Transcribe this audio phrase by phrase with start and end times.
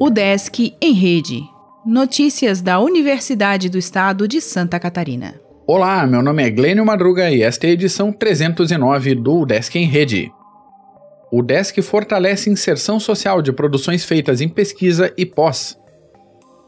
[0.00, 1.42] O Desk em Rede.
[1.86, 5.40] Notícias da Universidade do Estado de Santa Catarina.
[5.66, 9.86] Olá, meu nome é Glênio Madruga e esta é a edição 309 do Desk em
[9.86, 10.32] Rede.
[11.30, 15.78] O Desk fortalece inserção social de produções feitas em pesquisa e pós,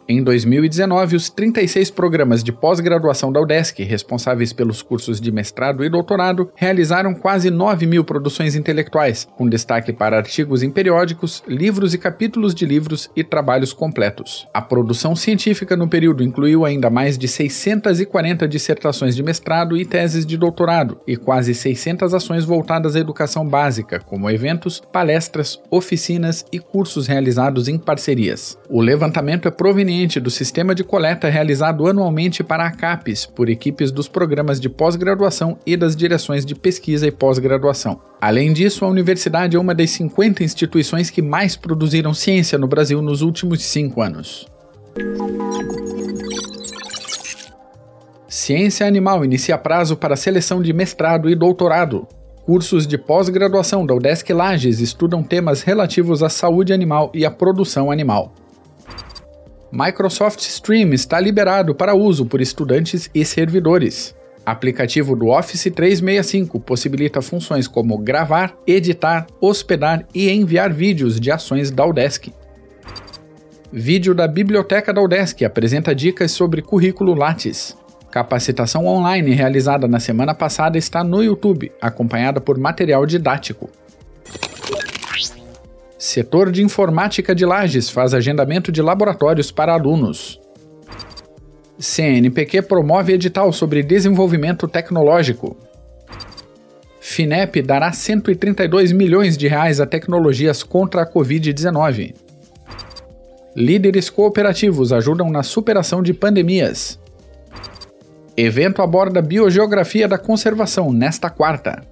[0.09, 5.89] em 2019, os 36 programas de pós-graduação da UDESC, responsáveis pelos cursos de mestrado e
[5.89, 11.99] doutorado, realizaram quase 9 mil produções intelectuais, com destaque para artigos em periódicos, livros e
[11.99, 14.47] capítulos de livros e trabalhos completos.
[14.53, 20.27] A produção científica no período incluiu ainda mais de 640 dissertações de mestrado e teses
[20.27, 26.59] de doutorado, e quase 600 ações voltadas à educação básica, como eventos, palestras, oficinas e
[26.59, 28.59] cursos realizados em parcerias.
[28.69, 33.93] O levantamento é proveniente do sistema de coleta realizado anualmente para a CAPES por equipes
[33.93, 38.01] dos programas de pós-graduação e das direções de pesquisa e pós-graduação.
[38.21, 43.03] Além disso, a universidade é uma das 50 instituições que mais produziram ciência no Brasil
[43.03, 44.47] nos últimos cinco anos.
[48.27, 52.09] Ciência Animal inicia prazo para seleção de mestrado e doutorado.
[52.47, 57.91] Cursos de pós-graduação da UDESC Lages estudam temas relativos à saúde animal e à produção
[57.91, 58.33] animal.
[59.73, 64.15] Microsoft Stream está liberado para uso por estudantes e servidores.
[64.45, 71.71] Aplicativo do Office 365 possibilita funções como gravar, editar, hospedar e enviar vídeos de ações
[71.71, 72.31] da Udesc.
[73.73, 77.75] Vídeo da Biblioteca da Udesc apresenta dicas sobre currículo Lattes.
[78.11, 83.71] Capacitação online realizada na semana passada está no YouTube, acompanhada por material didático.
[86.05, 90.41] Setor de Informática de Lages faz agendamento de laboratórios para alunos.
[91.79, 95.57] CNPq promove edital sobre desenvolvimento tecnológico.
[97.01, 102.17] FINEP dará 132 milhões de reais a tecnologias contra a Covid-19.
[103.55, 106.99] Líderes cooperativos ajudam na superação de pandemias.
[108.37, 111.92] Evento aborda biogeografia da conservação nesta quarta.